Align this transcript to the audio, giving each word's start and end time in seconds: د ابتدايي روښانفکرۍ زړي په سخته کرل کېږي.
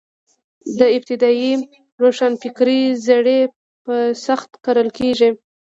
د 0.79 0.81
ابتدايي 0.97 1.53
روښانفکرۍ 2.03 2.81
زړي 3.07 3.39
په 3.83 3.95
سخته 4.25 4.55
کرل 4.65 4.89
کېږي. 4.97 5.29